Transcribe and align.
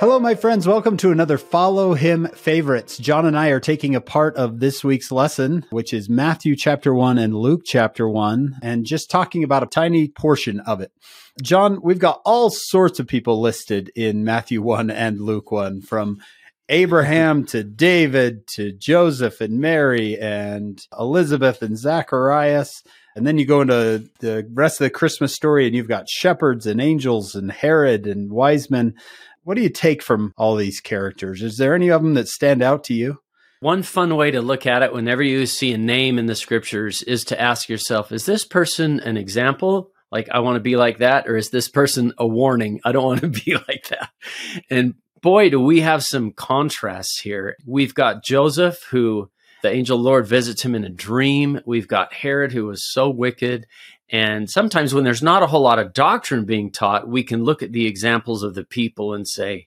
Hello, 0.00 0.20
my 0.20 0.36
friends. 0.36 0.64
Welcome 0.64 0.96
to 0.98 1.10
another 1.10 1.36
Follow 1.38 1.94
Him 1.94 2.28
Favorites. 2.28 2.98
John 2.98 3.26
and 3.26 3.36
I 3.36 3.48
are 3.48 3.58
taking 3.58 3.96
a 3.96 4.00
part 4.00 4.36
of 4.36 4.60
this 4.60 4.84
week's 4.84 5.10
lesson, 5.10 5.66
which 5.70 5.92
is 5.92 6.08
Matthew 6.08 6.54
chapter 6.54 6.94
1 6.94 7.18
and 7.18 7.34
Luke 7.34 7.62
chapter 7.64 8.08
1, 8.08 8.58
and 8.62 8.86
just 8.86 9.10
talking 9.10 9.42
about 9.42 9.64
a 9.64 9.66
tiny 9.66 10.06
portion 10.06 10.60
of 10.60 10.80
it. 10.80 10.92
John, 11.42 11.80
we've 11.82 11.98
got 11.98 12.22
all 12.24 12.48
sorts 12.48 13.00
of 13.00 13.08
people 13.08 13.40
listed 13.40 13.90
in 13.96 14.22
Matthew 14.22 14.62
1 14.62 14.88
and 14.88 15.20
Luke 15.20 15.50
1, 15.50 15.80
from 15.80 16.18
Abraham 16.68 17.44
to 17.46 17.64
David 17.64 18.46
to 18.54 18.70
Joseph 18.70 19.40
and 19.40 19.58
Mary 19.58 20.16
and 20.16 20.80
Elizabeth 20.96 21.60
and 21.60 21.76
Zacharias. 21.76 22.84
And 23.16 23.26
then 23.26 23.36
you 23.36 23.46
go 23.46 23.62
into 23.62 24.08
the 24.20 24.48
rest 24.52 24.80
of 24.80 24.84
the 24.84 24.90
Christmas 24.90 25.34
story 25.34 25.66
and 25.66 25.74
you've 25.74 25.88
got 25.88 26.08
shepherds 26.08 26.66
and 26.66 26.80
angels 26.80 27.34
and 27.34 27.50
Herod 27.50 28.06
and 28.06 28.30
wise 28.30 28.70
men. 28.70 28.94
What 29.44 29.54
do 29.54 29.62
you 29.62 29.70
take 29.70 30.02
from 30.02 30.32
all 30.36 30.56
these 30.56 30.80
characters? 30.80 31.42
Is 31.42 31.56
there 31.56 31.74
any 31.74 31.88
of 31.88 32.02
them 32.02 32.14
that 32.14 32.28
stand 32.28 32.62
out 32.62 32.84
to 32.84 32.94
you? 32.94 33.20
One 33.60 33.82
fun 33.82 34.14
way 34.14 34.30
to 34.30 34.40
look 34.40 34.66
at 34.66 34.82
it 34.82 34.92
whenever 34.92 35.22
you 35.22 35.44
see 35.46 35.72
a 35.72 35.78
name 35.78 36.18
in 36.18 36.26
the 36.26 36.36
scriptures 36.36 37.02
is 37.02 37.24
to 37.24 37.40
ask 37.40 37.68
yourself, 37.68 38.12
is 38.12 38.24
this 38.24 38.44
person 38.44 39.00
an 39.00 39.16
example? 39.16 39.90
Like, 40.12 40.28
I 40.30 40.38
want 40.40 40.56
to 40.56 40.60
be 40.60 40.76
like 40.76 40.98
that? 40.98 41.28
Or 41.28 41.36
is 41.36 41.50
this 41.50 41.68
person 41.68 42.12
a 42.18 42.26
warning? 42.26 42.80
I 42.84 42.92
don't 42.92 43.04
want 43.04 43.20
to 43.22 43.28
be 43.44 43.54
like 43.54 43.88
that. 43.88 44.10
And 44.70 44.94
boy, 45.22 45.50
do 45.50 45.60
we 45.60 45.80
have 45.80 46.04
some 46.04 46.30
contrasts 46.32 47.20
here. 47.20 47.56
We've 47.66 47.94
got 47.94 48.22
Joseph, 48.22 48.84
who 48.90 49.30
the 49.62 49.70
angel 49.70 49.98
Lord 49.98 50.26
visits 50.26 50.62
him 50.62 50.74
in 50.74 50.84
a 50.84 50.88
dream. 50.90 51.60
We've 51.66 51.88
got 51.88 52.12
Herod, 52.12 52.52
who 52.52 52.66
was 52.66 52.84
so 52.84 53.10
wicked. 53.10 53.66
And 54.10 54.48
sometimes 54.48 54.94
when 54.94 55.04
there's 55.04 55.22
not 55.22 55.42
a 55.42 55.46
whole 55.46 55.62
lot 55.62 55.78
of 55.78 55.92
doctrine 55.92 56.44
being 56.44 56.70
taught, 56.70 57.08
we 57.08 57.22
can 57.22 57.44
look 57.44 57.62
at 57.62 57.72
the 57.72 57.86
examples 57.86 58.42
of 58.42 58.54
the 58.54 58.64
people 58.64 59.12
and 59.12 59.28
say, 59.28 59.66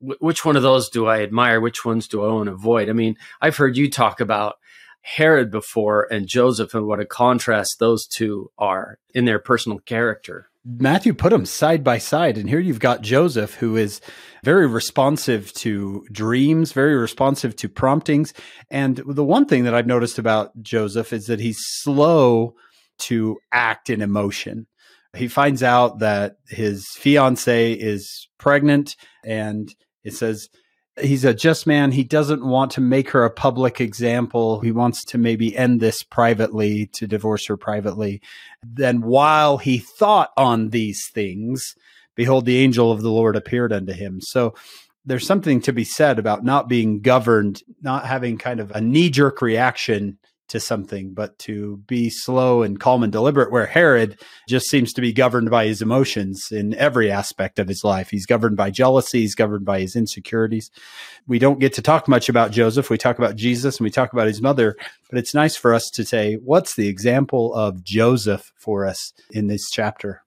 which 0.00 0.44
one 0.44 0.56
of 0.56 0.62
those 0.62 0.88
do 0.88 1.06
I 1.06 1.22
admire? 1.22 1.60
Which 1.60 1.84
ones 1.84 2.08
do 2.08 2.24
I 2.24 2.32
want 2.32 2.46
to 2.46 2.54
avoid? 2.54 2.88
I 2.88 2.92
mean, 2.92 3.16
I've 3.40 3.56
heard 3.56 3.76
you 3.76 3.90
talk 3.90 4.20
about 4.20 4.56
Herod 5.00 5.50
before 5.50 6.08
and 6.10 6.26
Joseph 6.26 6.74
and 6.74 6.86
what 6.86 7.00
a 7.00 7.06
contrast 7.06 7.78
those 7.78 8.06
two 8.06 8.50
are 8.58 8.98
in 9.14 9.24
their 9.24 9.38
personal 9.38 9.78
character. 9.78 10.48
Matthew 10.66 11.14
put 11.14 11.30
them 11.30 11.46
side 11.46 11.84
by 11.84 11.98
side. 11.98 12.36
And 12.36 12.48
here 12.48 12.58
you've 12.58 12.80
got 12.80 13.02
Joseph, 13.02 13.54
who 13.54 13.76
is 13.76 14.00
very 14.42 14.66
responsive 14.66 15.52
to 15.54 16.04
dreams, 16.10 16.72
very 16.72 16.96
responsive 16.96 17.54
to 17.56 17.68
promptings. 17.68 18.34
And 18.70 18.96
the 18.96 19.24
one 19.24 19.46
thing 19.46 19.64
that 19.64 19.74
I've 19.74 19.86
noticed 19.86 20.18
about 20.18 20.60
Joseph 20.60 21.12
is 21.12 21.26
that 21.26 21.40
he's 21.40 21.58
slow 21.60 22.54
to 22.98 23.36
act 23.52 23.90
in 23.90 24.02
emotion. 24.02 24.66
He 25.14 25.28
finds 25.28 25.62
out 25.62 26.00
that 26.00 26.36
his 26.48 26.84
fiance 26.96 27.72
is 27.72 28.28
pregnant 28.38 28.96
and 29.24 29.72
it 30.04 30.14
says 30.14 30.48
he's 31.00 31.24
a 31.24 31.34
just 31.34 31.66
man. 31.66 31.92
He 31.92 32.04
doesn't 32.04 32.44
want 32.44 32.72
to 32.72 32.80
make 32.80 33.10
her 33.10 33.24
a 33.24 33.30
public 33.30 33.80
example. 33.80 34.60
He 34.60 34.72
wants 34.72 35.04
to 35.06 35.18
maybe 35.18 35.56
end 35.56 35.80
this 35.80 36.02
privately, 36.02 36.88
to 36.94 37.06
divorce 37.06 37.46
her 37.46 37.56
privately. 37.56 38.20
Then 38.62 39.02
while 39.02 39.58
he 39.58 39.78
thought 39.78 40.30
on 40.36 40.70
these 40.70 41.08
things, 41.12 41.74
behold, 42.14 42.46
the 42.46 42.58
angel 42.58 42.90
of 42.90 43.02
the 43.02 43.10
Lord 43.10 43.36
appeared 43.36 43.72
unto 43.72 43.92
him. 43.92 44.20
So 44.20 44.54
there's 45.04 45.26
something 45.26 45.60
to 45.62 45.72
be 45.72 45.84
said 45.84 46.18
about 46.18 46.44
not 46.44 46.68
being 46.68 47.00
governed, 47.00 47.62
not 47.80 48.06
having 48.06 48.38
kind 48.38 48.60
of 48.60 48.70
a 48.72 48.80
knee 48.80 49.10
jerk 49.10 49.40
reaction 49.40 50.18
to 50.48 50.60
something, 50.60 51.12
but 51.12 51.38
to 51.40 51.78
be 51.86 52.08
slow 52.10 52.62
and 52.62 52.78
calm 52.78 53.02
and 53.02 53.12
deliberate, 53.12 53.50
where 53.50 53.66
Herod 53.66 54.20
just 54.48 54.68
seems 54.68 54.92
to 54.92 55.00
be 55.00 55.12
governed 55.12 55.50
by 55.50 55.66
his 55.66 55.82
emotions 55.82 56.48
in 56.50 56.74
every 56.74 57.10
aspect 57.10 57.58
of 57.58 57.68
his 57.68 57.82
life. 57.82 58.10
He's 58.10 58.26
governed 58.26 58.56
by 58.56 58.70
jealousy, 58.70 59.20
he's 59.20 59.34
governed 59.34 59.64
by 59.64 59.80
his 59.80 59.96
insecurities. 59.96 60.70
We 61.26 61.38
don't 61.38 61.58
get 61.58 61.72
to 61.74 61.82
talk 61.82 62.06
much 62.08 62.28
about 62.28 62.52
Joseph. 62.52 62.90
We 62.90 62.98
talk 62.98 63.18
about 63.18 63.36
Jesus 63.36 63.78
and 63.78 63.84
we 63.84 63.90
talk 63.90 64.12
about 64.12 64.28
his 64.28 64.40
mother, 64.40 64.76
but 65.10 65.18
it's 65.18 65.34
nice 65.34 65.56
for 65.56 65.74
us 65.74 65.90
to 65.94 66.04
say, 66.04 66.34
what's 66.34 66.76
the 66.76 66.88
example 66.88 67.52
of 67.54 67.82
Joseph 67.82 68.52
for 68.56 68.86
us 68.86 69.12
in 69.30 69.48
this 69.48 69.70
chapter? 69.70 70.22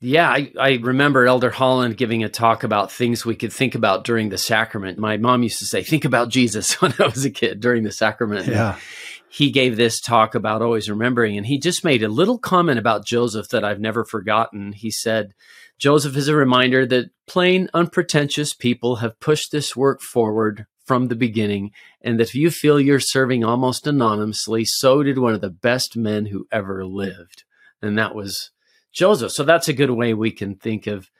Yeah, 0.00 0.28
I, 0.28 0.52
I, 0.60 0.72
remember 0.82 1.24
Elder 1.24 1.50
Holland 1.50 1.96
giving 1.96 2.24
a 2.24 2.28
talk 2.28 2.62
about 2.62 2.92
things 2.92 3.24
we 3.24 3.36
could 3.36 3.54
think 3.54 3.74
about 3.74 4.04
during 4.04 4.28
the 4.28 4.36
sacrament. 4.36 4.98
My 4.98 5.16
mom 5.16 5.42
used 5.42 5.60
to 5.60 5.64
say, 5.64 5.82
think 5.82 6.04
about 6.04 6.28
Jesus 6.28 6.74
when 6.82 6.92
I 6.98 7.06
was 7.06 7.24
a 7.24 7.30
kid 7.30 7.60
during 7.60 7.84
the 7.84 7.92
sacrament. 7.92 8.46
Yeah 8.46 8.76
he 9.34 9.50
gave 9.50 9.76
this 9.76 10.00
talk 10.00 10.36
about 10.36 10.62
always 10.62 10.88
remembering, 10.88 11.36
and 11.36 11.46
he 11.46 11.58
just 11.58 11.82
made 11.82 12.04
a 12.04 12.08
little 12.08 12.38
comment 12.38 12.78
about 12.78 13.04
Joseph 13.04 13.48
that 13.48 13.64
I've 13.64 13.80
never 13.80 14.04
forgotten. 14.04 14.72
He 14.72 14.92
said, 14.92 15.34
Joseph 15.76 16.16
is 16.16 16.28
a 16.28 16.36
reminder 16.36 16.86
that 16.86 17.10
plain, 17.26 17.68
unpretentious 17.74 18.54
people 18.54 18.96
have 18.96 19.18
pushed 19.18 19.50
this 19.50 19.74
work 19.74 20.00
forward 20.00 20.66
from 20.84 21.08
the 21.08 21.16
beginning, 21.16 21.72
and 22.00 22.20
that 22.20 22.28
if 22.28 22.36
you 22.36 22.48
feel 22.48 22.78
you're 22.78 23.00
serving 23.00 23.42
almost 23.42 23.88
anonymously, 23.88 24.64
so 24.64 25.02
did 25.02 25.18
one 25.18 25.34
of 25.34 25.40
the 25.40 25.50
best 25.50 25.96
men 25.96 26.26
who 26.26 26.46
ever 26.52 26.86
lived. 26.86 27.42
And 27.82 27.98
that 27.98 28.14
was 28.14 28.52
Joseph. 28.92 29.32
So 29.32 29.42
that's 29.42 29.66
a 29.66 29.72
good 29.72 29.90
way 29.90 30.14
we 30.14 30.30
can 30.30 30.54
think 30.54 30.86
of, 30.86 31.10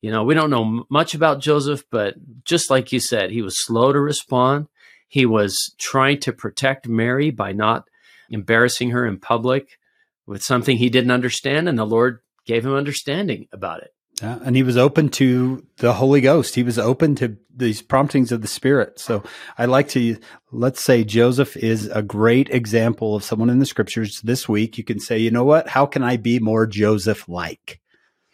you 0.00 0.12
know, 0.12 0.22
we 0.22 0.34
don't 0.34 0.50
know 0.50 0.84
much 0.90 1.12
about 1.12 1.40
Joseph, 1.40 1.82
but 1.90 2.14
just 2.44 2.70
like 2.70 2.92
you 2.92 3.00
said, 3.00 3.32
he 3.32 3.42
was 3.42 3.64
slow 3.64 3.92
to 3.92 3.98
respond. 3.98 4.68
He 5.14 5.26
was 5.26 5.72
trying 5.78 6.18
to 6.22 6.32
protect 6.32 6.88
Mary 6.88 7.30
by 7.30 7.52
not 7.52 7.84
embarrassing 8.30 8.90
her 8.90 9.06
in 9.06 9.20
public 9.20 9.78
with 10.26 10.42
something 10.42 10.76
he 10.76 10.90
didn't 10.90 11.12
understand, 11.12 11.68
and 11.68 11.78
the 11.78 11.86
Lord 11.86 12.18
gave 12.46 12.66
him 12.66 12.74
understanding 12.74 13.46
about 13.52 13.84
it. 13.84 13.92
Yeah, 14.20 14.40
and 14.44 14.56
he 14.56 14.64
was 14.64 14.76
open 14.76 15.10
to 15.10 15.64
the 15.76 15.92
Holy 15.92 16.20
Ghost. 16.20 16.56
He 16.56 16.64
was 16.64 16.80
open 16.80 17.14
to 17.14 17.36
these 17.54 17.80
promptings 17.80 18.32
of 18.32 18.42
the 18.42 18.48
Spirit. 18.48 18.98
So 18.98 19.22
I 19.56 19.66
like 19.66 19.88
to, 19.90 20.16
let's 20.50 20.82
say 20.82 21.04
Joseph 21.04 21.56
is 21.56 21.86
a 21.86 22.02
great 22.02 22.50
example 22.50 23.14
of 23.14 23.22
someone 23.22 23.50
in 23.50 23.60
the 23.60 23.66
scriptures 23.66 24.20
this 24.24 24.48
week. 24.48 24.78
You 24.78 24.82
can 24.82 24.98
say, 24.98 25.18
you 25.18 25.30
know 25.30 25.44
what? 25.44 25.68
How 25.68 25.86
can 25.86 26.02
I 26.02 26.16
be 26.16 26.40
more 26.40 26.66
Joseph 26.66 27.28
like? 27.28 27.80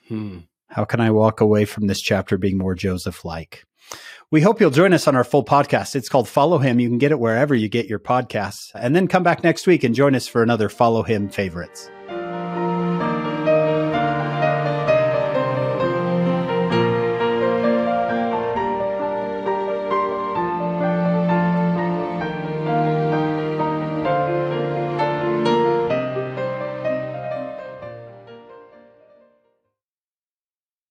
Hmm. 0.08 0.38
How 0.68 0.86
can 0.86 1.00
I 1.02 1.10
walk 1.10 1.42
away 1.42 1.66
from 1.66 1.88
this 1.88 2.00
chapter 2.00 2.38
being 2.38 2.56
more 2.56 2.74
Joseph 2.74 3.22
like? 3.22 3.66
We 4.30 4.40
hope 4.40 4.60
you'll 4.60 4.70
join 4.70 4.92
us 4.92 5.08
on 5.08 5.16
our 5.16 5.24
full 5.24 5.44
podcast. 5.44 5.96
It's 5.96 6.08
called 6.08 6.28
Follow 6.28 6.58
Him. 6.58 6.78
You 6.78 6.88
can 6.88 6.98
get 6.98 7.10
it 7.10 7.18
wherever 7.18 7.54
you 7.54 7.68
get 7.68 7.86
your 7.86 7.98
podcasts. 7.98 8.70
And 8.74 8.94
then 8.94 9.08
come 9.08 9.22
back 9.22 9.42
next 9.42 9.66
week 9.66 9.82
and 9.82 9.94
join 9.94 10.14
us 10.14 10.28
for 10.28 10.42
another 10.42 10.68
Follow 10.68 11.02
Him 11.02 11.28
favorites. 11.28 11.90